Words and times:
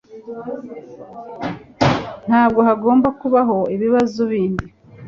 Ntabwo 2.27 2.59
hagomba 2.67 3.07
kubaho 3.19 3.57
ibibazo 3.75 4.21
bindi 4.31 4.67